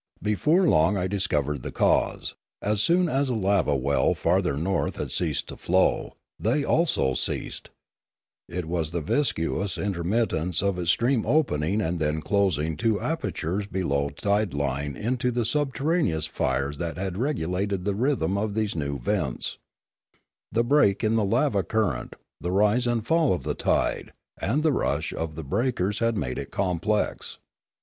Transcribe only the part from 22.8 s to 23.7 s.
and fall of the